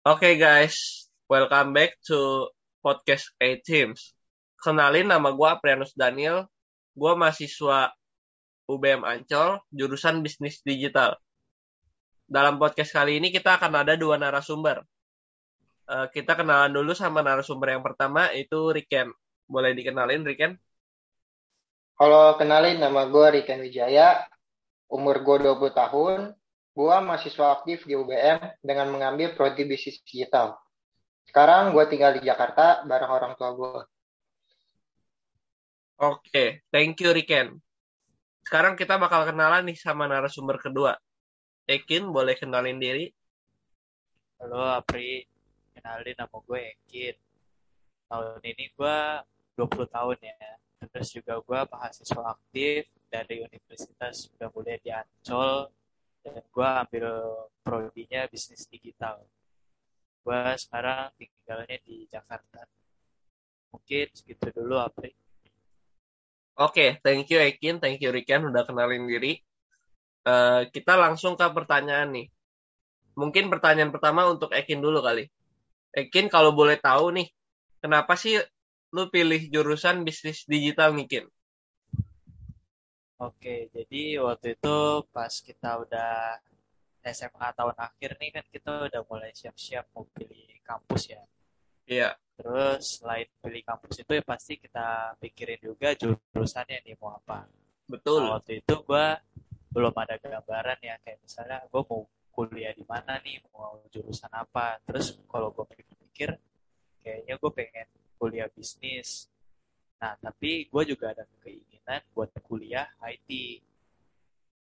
[0.00, 2.48] Oke guys, welcome back to
[2.80, 4.16] podcast A Teams.
[4.56, 6.48] Kenalin nama gue Aprianus Daniel,
[6.96, 7.92] gue mahasiswa
[8.64, 11.20] UBM Ancol, jurusan bisnis digital.
[12.24, 14.80] Dalam podcast kali ini kita akan ada dua narasumber.
[15.84, 19.12] Uh, kita kenalan dulu sama narasumber yang pertama, itu Riken.
[19.52, 20.56] Boleh dikenalin Riken?
[22.00, 24.24] Halo, kenalin nama gue Riken Wijaya,
[24.88, 26.39] umur gue 20 tahun,
[26.80, 30.56] gue mahasiswa aktif di UBM dengan mengambil prodi bisnis digital.
[31.28, 33.68] Sekarang gue tinggal di Jakarta bareng orang tua gue.
[33.68, 33.84] Oke,
[36.00, 36.48] okay.
[36.72, 37.60] thank you Riken.
[38.48, 40.96] Sekarang kita bakal kenalan nih sama narasumber kedua.
[41.68, 43.12] Ekin, boleh kenalin diri?
[44.40, 45.28] Halo Apri,
[45.76, 47.16] kenalin nama gue Ekin.
[48.08, 48.98] Tahun ini gue
[49.60, 50.56] 20 tahun ya.
[50.88, 55.68] Terus juga gue mahasiswa aktif dari Universitas Muda Mulia di Ancol.
[56.20, 57.06] Dan gue ambil
[57.64, 59.24] prodinya bisnis digital.
[60.20, 62.68] Gue sekarang tinggalnya di Jakarta.
[63.72, 65.14] Mungkin segitu dulu Apri.
[66.60, 69.40] Oke, okay, thank you Ekin, thank you Riken udah kenalin diri.
[70.28, 72.28] Uh, kita langsung ke pertanyaan nih.
[73.16, 75.24] Mungkin pertanyaan pertama untuk Ekin dulu kali.
[75.96, 77.32] Ekin kalau boleh tahu nih,
[77.80, 78.36] kenapa sih
[78.92, 81.26] lu pilih jurusan bisnis digital nih Kin?
[83.20, 84.76] Oke, jadi waktu itu
[85.12, 86.40] pas kita udah
[87.04, 91.20] SMA tahun akhir nih kan kita udah mulai siap-siap mau pilih kampus ya.
[91.84, 92.16] Iya.
[92.40, 97.44] Terus selain pilih kampus itu ya pasti kita pikirin juga jurusannya nih mau apa.
[97.84, 98.24] Betul.
[98.24, 99.06] Nah, waktu itu gue
[99.68, 104.80] belum ada gambaran ya kayak misalnya gue mau kuliah di mana nih, mau jurusan apa.
[104.88, 106.40] Terus kalau gue pikir-pikir
[107.04, 109.28] kayaknya gue pengen kuliah bisnis.
[110.00, 111.69] Nah, tapi gue juga ada keinginan
[112.14, 113.30] buat kuliah IT.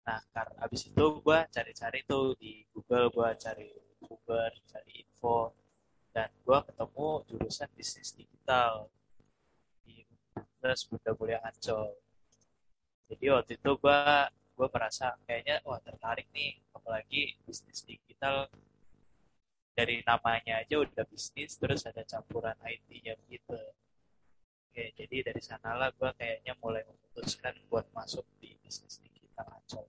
[0.04, 3.68] Nah, karena abis itu gue cari-cari tuh di Google, gue cari
[4.04, 5.56] Uber, cari info,
[6.12, 8.92] dan gue ketemu jurusan bisnis digital
[9.80, 12.04] di Universitas Bunda Mulia Ancol
[13.08, 14.00] jadi waktu itu gue
[14.54, 18.48] gue merasa kayaknya wah tertarik nih apalagi bisnis digital.
[19.74, 23.58] Dari namanya aja udah bisnis terus ada campuran IT-nya gitu
[24.74, 29.86] Oke, jadi dari sanalah gue kayaknya mulai memutuskan buat masuk di bisnis digital Ancol.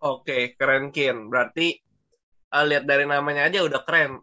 [0.00, 1.28] Oke, keren Kin.
[1.28, 1.76] Berarti
[2.56, 4.16] uh, lihat dari namanya aja udah keren.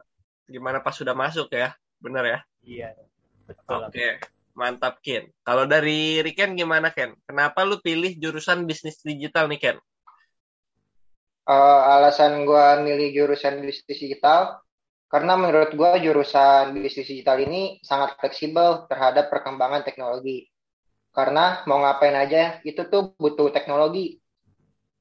[0.50, 1.78] Gimana pas sudah masuk ya?
[2.02, 2.40] Bener ya?
[2.66, 2.90] Iya,
[3.46, 3.78] betul.
[3.78, 4.12] Oke, okay.
[4.58, 5.30] mantap Ken.
[5.46, 7.14] Kalau dari Riken gimana Ken?
[7.30, 9.78] Kenapa lu pilih jurusan bisnis digital nih Ken?
[11.46, 14.66] Uh, alasan gue milih jurusan bisnis digital
[15.12, 20.48] karena menurut gue jurusan bisnis digital ini sangat fleksibel terhadap perkembangan teknologi.
[21.12, 24.22] Karena mau ngapain aja itu tuh butuh teknologi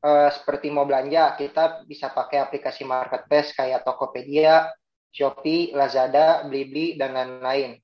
[0.02, 4.72] uh, seperti mau belanja, kita bisa pakai aplikasi marketplace kayak Tokopedia,
[5.12, 7.78] Shopee, Lazada, Blibli, dan lain-lain.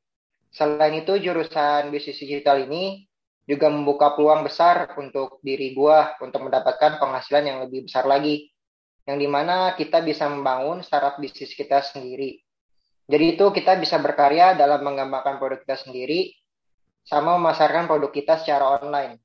[0.50, 3.04] Selain itu, jurusan bisnis digital ini
[3.46, 8.50] juga membuka peluang besar untuk diri gua untuk mendapatkan penghasilan yang lebih besar lagi.
[9.06, 12.42] Yang di mana kita bisa membangun startup bisnis kita sendiri.
[13.06, 16.34] Jadi itu kita bisa berkarya dalam mengembangkan produk kita sendiri
[17.06, 19.22] sama memasarkan produk kita secara online.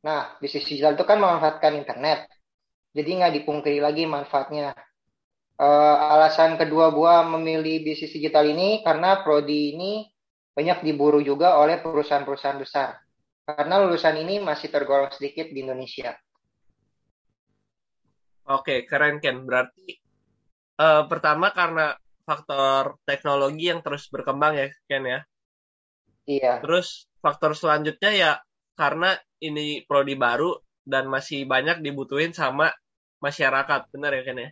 [0.00, 2.24] Nah, bisnis digital itu kan memanfaatkan internet.
[2.96, 4.72] Jadi nggak dipungkiri lagi manfaatnya.
[5.58, 10.06] Uh, alasan kedua gua memilih bisnis digital ini karena prodi ini
[10.54, 12.96] banyak diburu juga oleh perusahaan-perusahaan besar.
[13.44, 16.16] Karena lulusan ini masih tergolong sedikit di Indonesia.
[18.48, 19.44] Oke, keren Ken.
[19.44, 19.92] Berarti
[20.80, 21.92] uh, pertama karena
[22.24, 25.20] faktor teknologi yang terus berkembang ya Ken ya.
[26.28, 26.60] Iya.
[26.64, 28.32] Terus faktor selanjutnya ya
[28.76, 32.72] karena ini prodi baru dan masih banyak dibutuhin sama
[33.20, 34.50] masyarakat, benar ya Ken ya?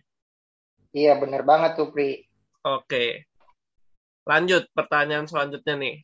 [0.93, 2.25] Iya benar banget tuh Pri.
[2.65, 3.29] Oke,
[4.27, 5.95] lanjut pertanyaan selanjutnya nih,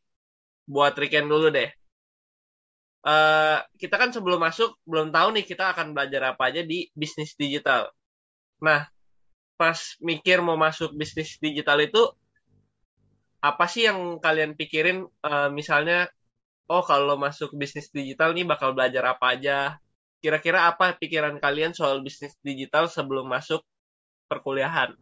[0.63, 1.67] buat Riken dulu deh.
[3.03, 7.35] Uh, kita kan sebelum masuk belum tahu nih kita akan belajar apa aja di bisnis
[7.35, 7.91] digital.
[8.63, 8.87] Nah,
[9.59, 11.99] pas mikir mau masuk bisnis digital itu
[13.43, 15.03] apa sih yang kalian pikirin?
[15.19, 16.07] Uh, misalnya
[16.71, 19.75] oh kalau masuk bisnis digital nih bakal belajar apa aja.
[20.23, 23.59] Kira-kira apa pikiran kalian soal bisnis digital sebelum masuk
[24.31, 24.95] perkuliahan?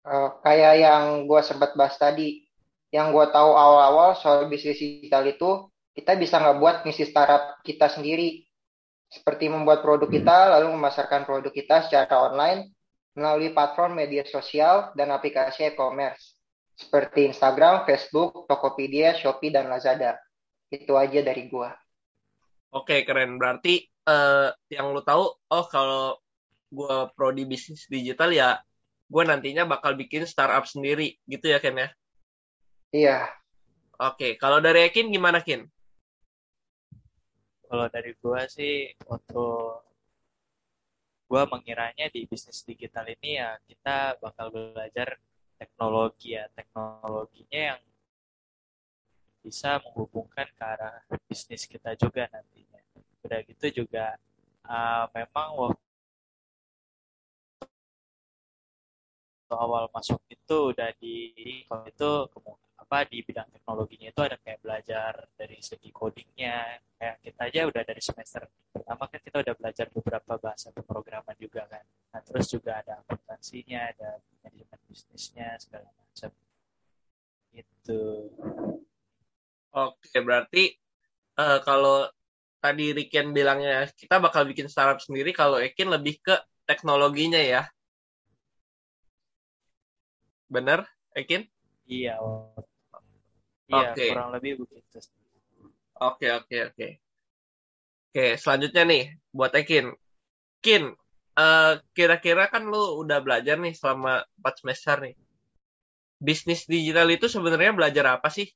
[0.00, 2.48] Uh, kayak yang gue sempat bahas tadi,
[2.88, 5.68] yang gue tahu awal-awal soal bisnis digital itu,
[5.98, 8.46] kita bisa nggak buat misi startup kita sendiri.
[9.08, 12.70] Seperti membuat produk kita, lalu memasarkan produk kita secara online
[13.16, 16.38] melalui platform media sosial dan aplikasi e-commerce
[16.78, 20.14] seperti Instagram, Facebook, Tokopedia, Shopee, dan Lazada.
[20.70, 21.74] Itu aja dari gua.
[22.70, 23.40] Oke, keren.
[23.40, 26.20] Berarti uh, yang lu tahu, oh kalau
[26.68, 28.60] gua prodi bisnis digital ya
[29.08, 31.88] gue nantinya bakal bikin startup sendiri gitu ya Ken ya
[32.92, 33.18] Iya.
[33.96, 35.64] oke kalau dari Ekin gimana Kin
[37.68, 39.84] Kalau dari gua sih untuk
[41.28, 45.20] gua mengiranya di bisnis digital ini ya kita bakal belajar
[45.60, 47.80] teknologi ya, teknologinya yang
[49.44, 52.80] bisa menghubungkan ke arah bisnis kita juga nantinya.
[53.20, 54.16] Udah gitu juga
[54.64, 55.87] uh, memang waktu
[59.56, 61.32] awal masuk itu udah di
[61.64, 62.10] kalau itu
[62.88, 66.80] apa di bidang teknologinya itu ada kayak belajar dari segi codingnya.
[66.96, 68.42] Kayak kita aja udah dari semester
[68.72, 71.84] pertama kan kita udah belajar beberapa bahasa pemrograman juga kan.
[71.84, 74.10] Nah terus juga ada akuntansinya ada
[74.40, 76.30] manajemen bisnisnya segala macam.
[77.52, 78.02] Itu
[79.76, 80.64] oke berarti
[81.36, 82.08] eh, kalau
[82.58, 86.34] tadi Riken bilangnya kita bakal bikin startup sendiri kalau Ekin lebih ke
[86.66, 87.68] teknologinya ya
[90.48, 90.80] bener
[91.14, 91.46] Ekin
[91.88, 92.16] iya
[93.68, 94.98] iya kurang lebih begitu
[95.98, 96.88] Oke, oke, oke.
[98.08, 99.02] Oke, selanjutnya nih,
[99.34, 99.86] buat Ekin.
[100.62, 100.94] Kin,
[101.38, 105.14] eh, kira-kira kan lu udah belajar nih selama 4 semester nih.
[106.22, 108.46] Bisnis digital itu sebenarnya belajar apa sih?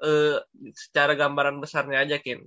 [0.00, 0.36] Eh,
[0.72, 2.40] secara gambaran besarnya aja, Kin.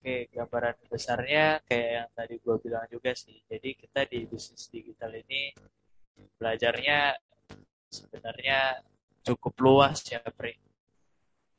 [0.00, 3.40] Oke, gambaran besarnya kayak yang tadi gue bilang juga sih.
[3.44, 5.52] Jadi kita di bisnis digital ini
[6.38, 7.16] belajarnya
[7.88, 8.82] sebenarnya
[9.24, 10.58] cukup luas ya, Pri.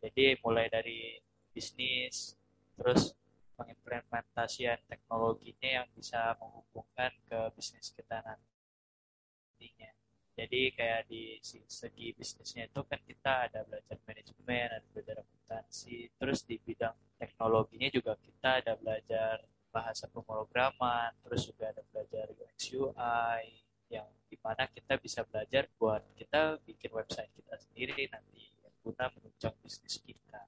[0.03, 1.17] Jadi mulai dari
[1.49, 2.37] bisnis,
[2.77, 3.15] terus
[3.55, 9.91] pengimplementasian teknologinya yang bisa menghubungkan ke bisnis kita nantinya.
[10.35, 16.43] Jadi kayak di segi bisnisnya itu kan kita ada belajar manajemen, ada belajar akuntansi, terus
[16.43, 23.64] di bidang teknologinya juga kita ada belajar bahasa pemrograman, terus juga ada belajar UX UI,
[23.95, 29.07] yang di mana kita bisa belajar buat kita bikin website kita sendiri nanti yang guna
[29.15, 30.41] menunjang bisnis kita.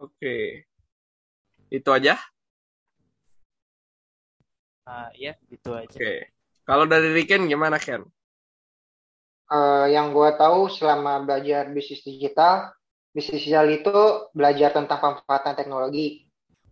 [0.00, 0.64] Oke.
[1.68, 2.16] Itu aja?
[4.88, 5.92] Nah, ya gitu aja.
[5.92, 6.32] Oke.
[6.64, 8.02] Kalau dari Riken gimana, Ken?
[9.50, 12.70] Eh, yang gue tahu selama belajar bisnis digital,
[13.10, 16.29] bisnis digital itu belajar tentang pemanfaatan teknologi,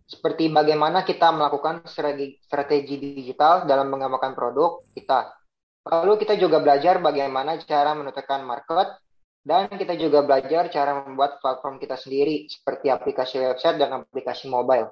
[0.09, 5.37] seperti bagaimana kita melakukan strategi, strategi digital dalam mengembangkan produk kita.
[5.85, 8.97] Lalu kita juga belajar bagaimana cara menentukan market,
[9.45, 14.89] dan kita juga belajar cara membuat platform kita sendiri, seperti aplikasi website dan aplikasi mobile.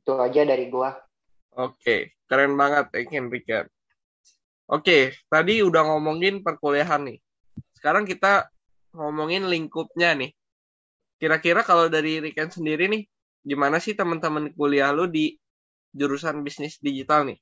[0.00, 0.94] Itu aja dari gua.
[1.58, 3.30] Oke, keren banget, Riken.
[4.70, 7.18] Oke, tadi udah ngomongin perkuliahan nih.
[7.76, 8.48] Sekarang kita
[8.94, 10.32] ngomongin lingkupnya nih.
[11.18, 13.04] Kira-kira kalau dari Riken sendiri nih,
[13.44, 15.36] gimana sih teman-teman kuliah lu di
[15.92, 17.38] jurusan bisnis digital nih?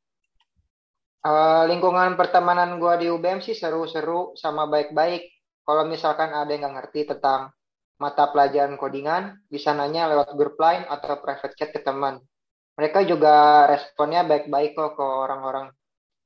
[1.23, 5.31] Uh, lingkungan pertemanan gua di UBM sih seru-seru sama baik-baik.
[5.63, 7.55] Kalau misalkan ada yang nggak ngerti tentang
[8.03, 12.19] mata pelajaran codingan, bisa nanya lewat grup line atau private chat ke teman.
[12.75, 15.71] Mereka juga responnya baik-baik kok ke orang-orang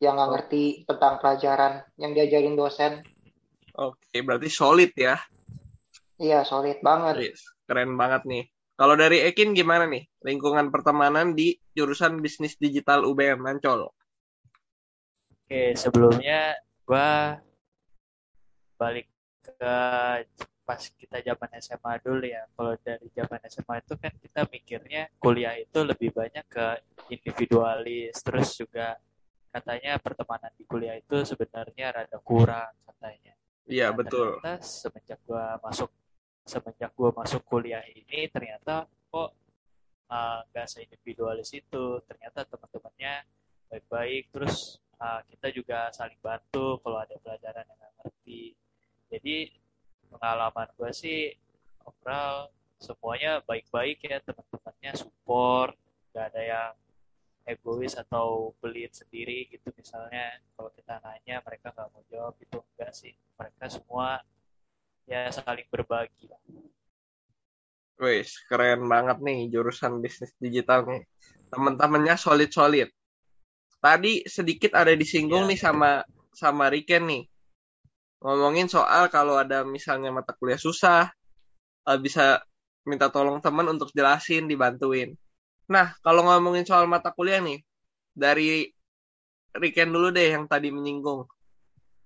[0.00, 3.04] yang nggak ngerti tentang pelajaran yang diajarin dosen.
[3.76, 5.20] Oke, berarti solid ya.
[6.16, 7.36] Iya, solid banget.
[7.68, 8.44] Keren banget nih.
[8.76, 10.04] Kalau dari Ekin gimana nih?
[10.20, 13.88] Lingkungan pertemanan di jurusan bisnis digital UBM Ancol.
[15.32, 16.52] Oke, sebelumnya
[16.84, 17.40] gua
[18.76, 19.08] balik
[19.40, 19.76] ke
[20.68, 22.44] pas kita zaman SMA dulu ya.
[22.52, 26.66] Kalau dari zaman SMA itu kan kita mikirnya kuliah itu lebih banyak ke
[27.08, 29.00] individualis, terus juga
[29.48, 33.32] katanya pertemanan di kuliah itu sebenarnya rada kurang katanya.
[33.64, 34.36] Iya, Nah, betul.
[34.36, 35.88] Ternyata semenjak gua masuk
[36.46, 39.34] semenjak gua masuk kuliah ini ternyata kok
[40.08, 42.00] uh, nggak seindividualis itu.
[42.06, 43.26] Ternyata teman-temannya
[43.66, 48.42] baik-baik, terus uh, kita juga saling bantu kalau ada pelajaran yang nggak ngerti.
[49.10, 49.36] Jadi
[50.06, 51.34] pengalaman gue sih
[51.82, 55.74] overall semuanya baik-baik ya teman-temannya support,
[56.14, 56.72] nggak ada yang
[57.46, 62.90] egois atau pelit sendiri gitu misalnya kalau kita nanya mereka nggak mau jawab itu enggak
[62.90, 64.18] sih mereka semua
[65.06, 66.28] ya saling berbagi.
[67.96, 71.02] Wis, keren banget nih jurusan bisnis digital nih.
[71.48, 72.92] Teman-temannya solid-solid.
[73.80, 75.50] Tadi sedikit ada disinggung Iya.
[75.54, 75.90] nih sama
[76.36, 77.24] sama Riken nih.
[78.20, 81.08] Ngomongin soal kalau ada misalnya mata kuliah susah,
[81.88, 82.42] eh, bisa
[82.84, 85.16] minta tolong teman untuk jelasin, dibantuin.
[85.72, 87.64] Nah, kalau ngomongin soal mata kuliah nih,
[88.12, 88.68] dari
[89.56, 91.24] Riken dulu deh yang tadi menyinggung.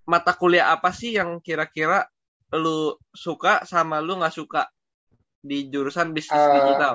[0.07, 2.07] Mata kuliah apa sih yang kira-kira
[2.55, 4.63] lu suka sama lu nggak suka
[5.41, 6.95] di jurusan bisnis Eh, digital?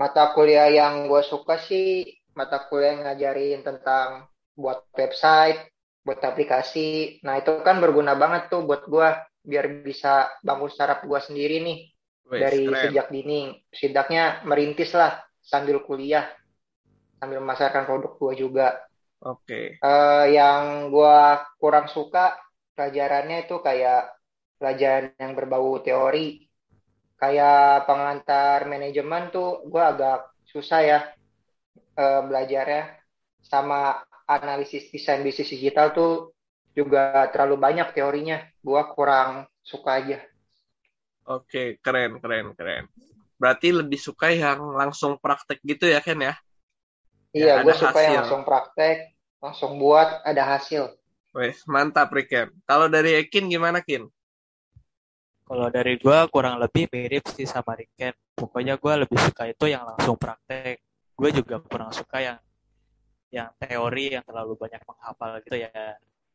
[0.00, 4.08] Mata kuliah yang gue suka sih mata kuliah yang ngajarin tentang
[4.56, 5.60] buat website,
[6.06, 7.20] buat aplikasi.
[7.26, 9.08] Nah itu kan berguna banget tuh buat gue
[9.44, 11.78] biar bisa bangun startup gue sendiri nih
[12.30, 12.80] Wes, dari keren.
[12.80, 13.52] sejak dini.
[13.68, 16.24] Setidaknya merintis lah sambil kuliah,
[17.20, 18.68] sambil memasarkan produk gue juga.
[19.20, 19.60] Oke.
[19.84, 21.18] Eh, yang gue
[21.60, 22.36] kurang suka
[22.74, 24.14] pelajarannya itu kayak
[24.60, 26.46] pelajaran yang berbau teori.
[27.20, 31.00] Kayak pengantar manajemen tuh gue agak susah ya
[31.96, 32.96] eh, belajarnya.
[33.40, 36.12] Sama analisis desain bisnis digital tuh
[36.72, 38.40] juga terlalu banyak teorinya.
[38.62, 40.18] Gue kurang suka aja.
[41.30, 42.84] Oke, keren, keren, keren.
[43.40, 46.34] Berarti lebih suka yang langsung praktek gitu ya, Ken ya?
[47.32, 50.99] Iya, gue suka yang langsung praktek, langsung buat, ada hasil.
[51.30, 52.50] Wes, mantap, Riken.
[52.66, 54.10] Kalau dari Ekin gimana, Kin?
[55.46, 58.14] Kalau dari gue kurang lebih mirip sih sama Riken.
[58.34, 60.82] Pokoknya gue lebih suka itu yang langsung praktek.
[61.14, 62.38] Gue juga kurang suka yang
[63.30, 65.70] yang teori yang terlalu banyak menghafal gitu ya.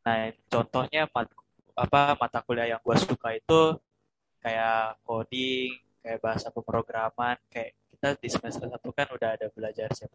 [0.00, 1.28] Nah, contohnya mat,
[1.76, 3.76] apa mata kuliah yang gue suka itu
[4.40, 10.08] kayak coding, kayak bahasa pemrograman, kayak kita di semester 1 kan udah ada belajar C++,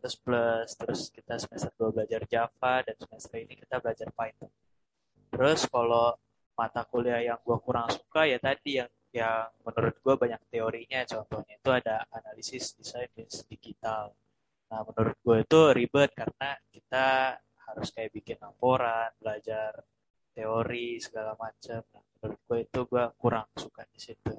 [0.74, 4.50] terus kita semester 2 belajar Java, dan semester ini kita belajar Python.
[5.32, 6.14] Terus kalau
[6.62, 11.54] mata kuliah yang gue kurang suka ya tadi yang yang menurut gue banyak teorinya contohnya
[11.60, 13.12] itu ada analisis desain
[13.50, 14.16] digital
[14.72, 17.36] nah menurut gue itu ribet karena kita
[17.68, 19.84] harus kayak bikin laporan belajar
[20.32, 24.32] teori segala macam nah, menurut gue itu gue kurang suka di situ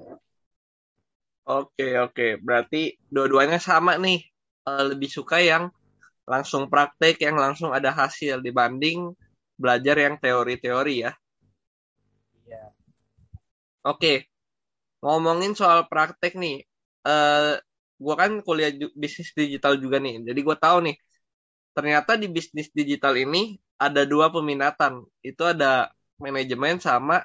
[1.43, 2.39] Oke, oke.
[2.39, 4.23] Berarti dua-duanya sama nih.
[4.63, 5.67] Eh, lebih suka yang
[6.23, 9.11] langsung praktek, yang langsung ada hasil dibanding
[9.63, 11.11] belajar yang teori-teori ya.
[12.43, 12.75] Iya.
[13.87, 14.27] Oke,
[14.99, 16.67] ngomongin soal praktek nih.
[17.07, 17.53] Eh,
[18.03, 20.19] gua kan kuliah bisnis digital juga nih.
[20.27, 20.95] Jadi gue tahu nih,
[21.75, 25.03] ternyata di bisnis digital ini ada dua peminatan.
[25.23, 27.23] Itu ada manajemen sama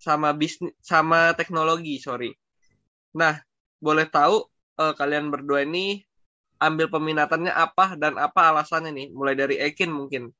[0.00, 2.32] sama bisnis sama teknologi, sorry.
[3.20, 3.38] Nah,
[3.78, 4.36] boleh tahu
[4.80, 6.00] eh, kalian berdua ini
[6.62, 9.08] ambil peminatannya apa dan apa alasannya nih?
[9.12, 10.32] Mulai dari Ekin mungkin.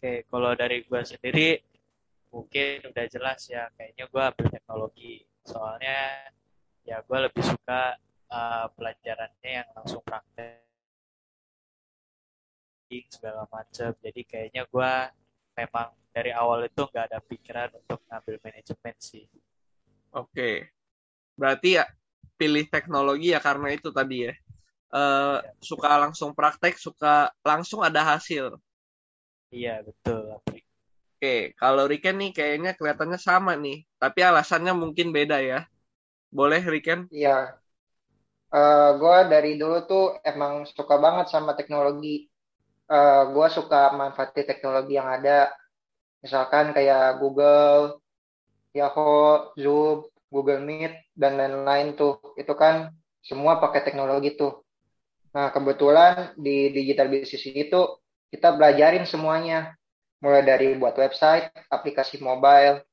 [0.00, 1.60] Oke, kalau dari gue sendiri
[2.32, 5.28] mungkin udah jelas ya, kayaknya gue ambil teknologi.
[5.44, 6.24] Soalnya
[6.88, 8.00] ya gue lebih suka
[8.32, 10.64] uh, pelajarannya yang langsung praktek
[13.12, 13.92] segala macam.
[14.00, 14.92] Jadi kayaknya gue
[15.60, 19.28] memang dari awal itu nggak ada pikiran untuk ngambil manajemen sih.
[20.16, 20.72] Oke.
[21.36, 21.84] Berarti ya
[22.40, 24.34] pilih teknologi ya karena itu tadi ya.
[24.96, 28.56] Eh, suka langsung praktek, suka langsung ada hasil.
[29.50, 30.38] Iya betul.
[31.20, 35.68] Oke, kalau Riken nih kayaknya kelihatannya sama nih, tapi alasannya mungkin beda ya.
[36.32, 37.10] Boleh Riken?
[37.12, 37.60] Iya,
[38.96, 42.30] gue dari dulu tuh emang suka banget sama teknologi.
[42.90, 45.52] Eh, gue suka manfaatin teknologi yang ada,
[46.24, 48.00] misalkan kayak Google,
[48.72, 52.34] Yahoo, Zoom, Google Meet, dan lain-lain tuh.
[52.34, 52.90] Itu kan
[53.20, 54.64] semua pakai teknologi tuh.
[55.36, 57.99] Nah, kebetulan di digital business itu
[58.30, 59.74] kita belajarin semuanya.
[60.20, 62.84] Mulai dari buat website, aplikasi mobile,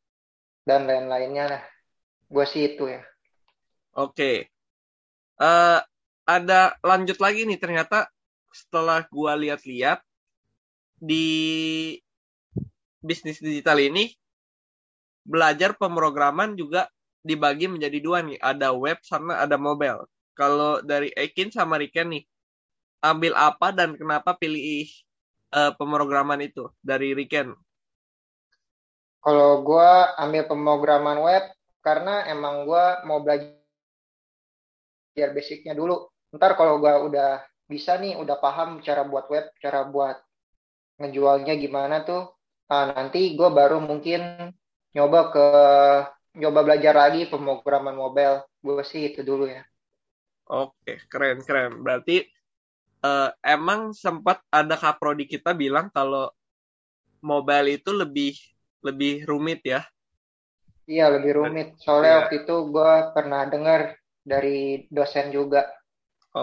[0.63, 1.45] dan lain-lainnya.
[1.59, 1.63] Nah,
[2.31, 3.03] gue sih itu ya.
[3.97, 4.47] Oke.
[5.37, 5.79] Eh,
[6.27, 8.09] ada lanjut lagi nih ternyata
[8.51, 10.03] setelah gua lihat-lihat
[10.99, 11.95] di
[12.99, 14.11] bisnis digital ini
[15.23, 16.89] belajar pemrograman juga
[17.21, 20.07] dibagi menjadi dua nih, ada web sama ada mobile.
[20.33, 22.23] Kalau dari Ekin sama Riken nih,
[23.03, 24.87] ambil apa dan kenapa pilih
[25.57, 27.57] eh, pemrograman itu dari Riken?
[29.17, 31.43] Kalau gue ambil pemrograman web,
[31.81, 33.57] karena emang gue mau belajar
[35.33, 36.07] basicnya dulu.
[36.31, 40.15] Ntar kalau gue udah bisa nih, udah paham cara buat web, cara buat
[40.97, 42.33] ngejualnya gimana tuh,
[42.71, 44.49] nah, nanti gue baru mungkin
[44.97, 45.45] nyoba ke
[46.37, 48.45] nyoba belajar lagi pemrograman mobile.
[48.61, 49.61] Gue sih itu dulu ya.
[50.47, 51.83] Oke, keren keren.
[51.83, 52.23] Berarti
[53.05, 56.29] eh, emang sempat ada kaprodi kita bilang kalau
[57.29, 58.33] mobile itu lebih
[58.85, 59.81] lebih rumit ya.
[60.93, 61.67] Iya lebih rumit.
[61.83, 62.19] Soalnya Iya.
[62.19, 63.81] waktu itu gue pernah dengar
[64.31, 64.57] dari
[64.95, 65.61] dosen juga.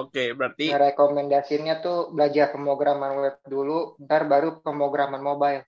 [0.01, 5.63] Oke, berarti Rekomendasinya tuh belajar pemrograman web dulu, ntar baru pemrograman mobile.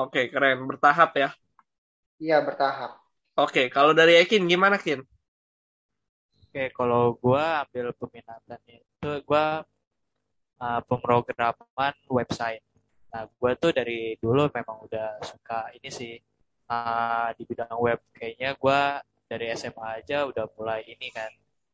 [0.00, 1.28] oke keren bertahap ya.
[2.22, 2.92] Iya bertahap.
[3.44, 5.00] Oke, kalau dari Ekin gimana Kin?
[6.44, 9.44] Oke, kalau gue ambil peminatannya itu gue
[10.60, 12.62] uh, pemrograman website.
[13.10, 16.14] Nah, gue tuh dari dulu memang udah suka ini sih
[16.70, 17.98] uh, di bidang web.
[18.14, 18.80] Kayaknya gue
[19.26, 21.30] dari SMA aja udah mulai ini kan.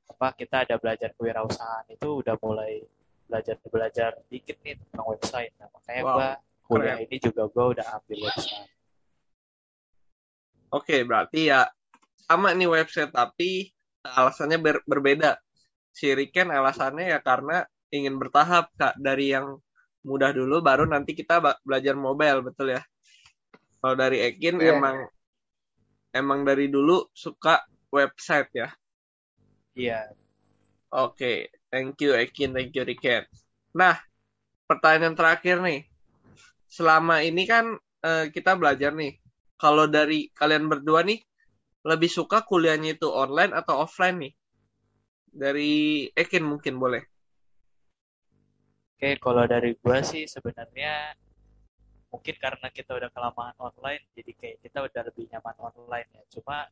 [0.06, 2.80] Apa kita ada belajar kewirausahaan itu udah mulai
[3.26, 5.52] belajar-belajar dikit nih tentang website.
[5.58, 6.30] Nah, makanya Wow, gua
[6.66, 7.04] kuliah keren.
[7.10, 8.70] ini juga gua udah ambil website.
[10.70, 11.66] Oke, berarti ya
[12.26, 13.70] sama nih website tapi
[14.02, 15.38] alasannya ber- berbeda.
[15.90, 19.58] Si Riken alasannya ya karena ingin bertahap Kak dari yang
[20.06, 22.82] mudah dulu baru nanti kita belajar mobile, betul ya?
[23.80, 24.72] Kalau dari Ekin Iya.
[24.72, 24.96] emang
[26.20, 27.62] emang dari dulu suka
[27.94, 28.68] website ya.
[29.76, 30.16] Iya,
[31.04, 31.32] Oke,
[31.70, 33.22] thank you Ekin, thank you Riken.
[33.80, 33.94] Nah,
[34.68, 35.80] pertanyaan terakhir nih.
[36.76, 37.66] Selama ini kan
[38.08, 39.12] eh, kita belajar nih.
[39.62, 41.20] Kalau dari kalian berdua nih,
[41.90, 44.32] lebih suka kuliahnya itu online atau offline nih?
[45.42, 45.72] Dari
[46.22, 47.02] Ekin mungkin boleh.
[48.96, 51.12] Oke, kalau dari gua sih sebenarnya
[52.08, 56.24] mungkin karena kita udah kelamaan online, jadi kayak kita udah lebih nyaman online ya.
[56.32, 56.64] Cuma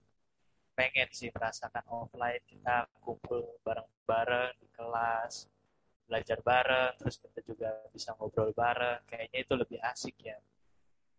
[0.73, 5.53] pengen sih merasakan offline, kita kumpul bareng-bareng di kelas,
[6.09, 9.05] belajar bareng, terus kita juga bisa ngobrol bareng.
[9.05, 10.41] Kayaknya itu lebih asik ya.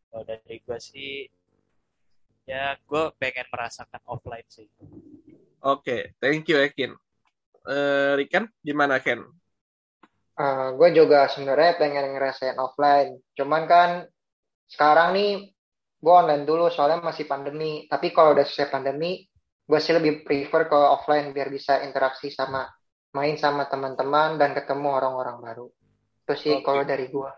[0.10, 1.30] Kalau dari gua sih,
[2.50, 4.66] ya gua pengen merasakan offline sih.
[5.62, 6.98] Oke, thank you Ekin.
[7.62, 9.22] Eh, Riken, gimana Ken?
[10.76, 13.16] Gue juga sebenarnya pengen ngerasain offline.
[13.36, 13.90] Cuman kan
[14.68, 15.56] sekarang nih
[16.00, 17.88] gue online dulu soalnya masih pandemi.
[17.88, 19.24] Tapi kalau udah selesai pandemi,
[19.66, 22.68] gue sih lebih prefer ke offline biar bisa interaksi sama
[23.16, 25.68] main sama teman-teman dan ketemu orang-orang baru.
[26.28, 26.68] Itu sih Oke.
[26.68, 27.32] kalau dari gue.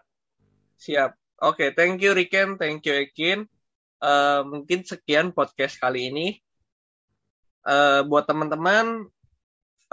[0.81, 1.11] Siap.
[1.37, 3.45] Oke, thank you Riken, thank you Ekin.
[4.01, 6.27] Eh, mungkin sekian podcast kali ini.
[7.61, 9.05] Eh, buat teman-teman,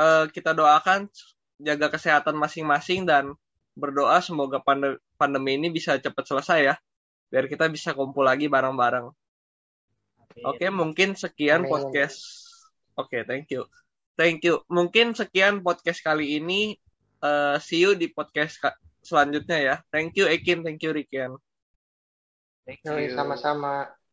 [0.01, 1.13] eh, kita doakan
[1.65, 3.33] jaga kesehatan masing-masing dan
[3.75, 6.75] berdoa semoga pande- pandemi ini bisa cepat selesai ya.
[7.33, 9.11] Biar kita bisa kumpul lagi bareng-bareng.
[10.45, 11.73] Oke, mungkin sekian Amin.
[11.73, 12.21] podcast.
[12.95, 13.67] Oke, thank you.
[14.15, 14.63] Thank you.
[14.71, 16.79] Mungkin sekian podcast kali ini.
[17.25, 19.75] Eh, see you di podcast ka- selanjutnya ya.
[19.89, 21.41] Thank you Ekin, thank you Riken.
[22.69, 23.17] Thank you.
[23.17, 24.04] Sama-sama.